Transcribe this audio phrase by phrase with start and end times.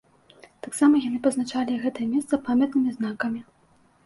[0.67, 3.45] Таксама яны пазначалі гэтае месца памятнымі знакамі.